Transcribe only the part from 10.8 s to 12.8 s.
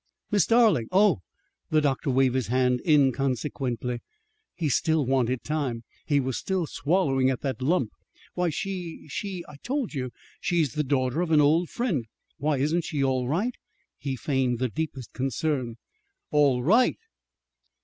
daughter of an old friend. Why,